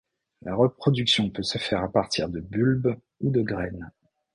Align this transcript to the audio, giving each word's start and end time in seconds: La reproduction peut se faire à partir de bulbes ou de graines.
La 0.41 0.55
reproduction 0.55 1.29
peut 1.29 1.43
se 1.43 1.59
faire 1.59 1.83
à 1.83 1.87
partir 1.91 2.27
de 2.27 2.39
bulbes 2.39 2.95
ou 3.19 3.29
de 3.29 3.43
graines. 3.43 3.91